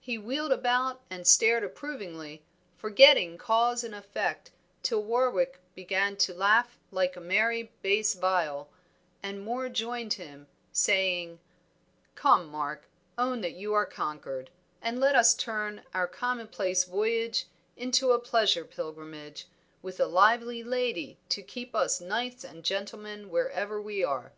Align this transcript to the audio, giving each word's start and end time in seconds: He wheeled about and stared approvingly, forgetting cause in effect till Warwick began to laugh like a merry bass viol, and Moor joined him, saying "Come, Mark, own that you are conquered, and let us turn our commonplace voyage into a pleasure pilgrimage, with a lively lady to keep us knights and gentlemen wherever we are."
He 0.00 0.16
wheeled 0.16 0.52
about 0.52 1.02
and 1.10 1.26
stared 1.26 1.62
approvingly, 1.62 2.42
forgetting 2.78 3.36
cause 3.36 3.84
in 3.84 3.92
effect 3.92 4.52
till 4.82 5.02
Warwick 5.02 5.60
began 5.74 6.16
to 6.16 6.32
laugh 6.32 6.78
like 6.90 7.14
a 7.14 7.20
merry 7.20 7.70
bass 7.82 8.14
viol, 8.14 8.70
and 9.22 9.44
Moor 9.44 9.68
joined 9.68 10.14
him, 10.14 10.46
saying 10.72 11.40
"Come, 12.14 12.46
Mark, 12.48 12.86
own 13.18 13.42
that 13.42 13.52
you 13.52 13.74
are 13.74 13.84
conquered, 13.84 14.48
and 14.80 14.98
let 14.98 15.14
us 15.14 15.34
turn 15.34 15.82
our 15.92 16.08
commonplace 16.08 16.84
voyage 16.84 17.44
into 17.76 18.12
a 18.12 18.18
pleasure 18.18 18.64
pilgrimage, 18.64 19.46
with 19.82 20.00
a 20.00 20.06
lively 20.06 20.62
lady 20.62 21.18
to 21.28 21.42
keep 21.42 21.74
us 21.74 22.00
knights 22.00 22.44
and 22.44 22.64
gentlemen 22.64 23.28
wherever 23.28 23.78
we 23.78 24.02
are." 24.02 24.32